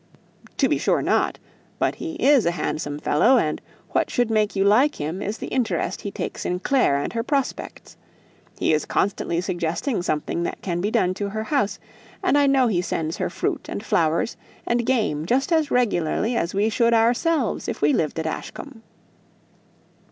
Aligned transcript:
"To 0.57 0.67
be 0.67 0.79
sure 0.79 1.03
not. 1.03 1.37
But 1.77 1.93
he 1.93 2.13
is 2.15 2.47
a 2.47 2.57
handsome 2.57 2.97
fellow; 2.97 3.37
and 3.37 3.61
what 3.89 4.09
should 4.09 4.31
make 4.31 4.55
you 4.55 4.63
like 4.63 4.95
him 4.95 5.21
is 5.21 5.37
the 5.37 5.45
interest 5.49 6.01
he 6.01 6.09
takes 6.09 6.43
in 6.43 6.59
Clare 6.61 6.97
and 6.99 7.13
her 7.13 7.21
prospects. 7.21 7.97
He 8.57 8.73
is 8.73 8.85
constantly 8.85 9.41
suggesting 9.41 10.01
something 10.01 10.41
that 10.41 10.63
can 10.63 10.81
be 10.81 10.89
done 10.89 11.13
to 11.13 11.29
her 11.29 11.43
house, 11.43 11.77
and 12.23 12.35
I 12.35 12.47
know 12.47 12.65
he 12.65 12.81
sends 12.81 13.17
her 13.17 13.29
fruit, 13.29 13.67
and 13.69 13.85
flowers, 13.85 14.37
and 14.65 14.87
game 14.87 15.27
just 15.27 15.51
as 15.51 15.69
regularly 15.69 16.35
as 16.35 16.55
we 16.55 16.69
should 16.69 16.95
ourselves 16.95 17.67
if 17.67 17.83
we 17.83 17.93
lived 17.93 18.17
at 18.19 18.25
Ashcombe." 18.25 18.81